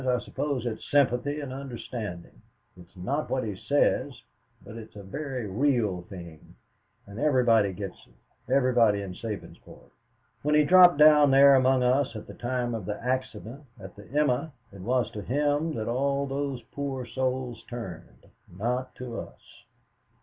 [0.07, 2.41] I suppose it's sympathy and understanding.
[2.75, 4.23] It is not what he says,
[4.65, 6.55] but it's a very real thing,
[7.05, 9.91] and everybody gets it, everybody in Sabinsport.
[10.41, 14.09] When he dropped down there among us at the time of the accident at the
[14.09, 19.61] 'Emma,' it was to him that all those poor souls turned, not to us.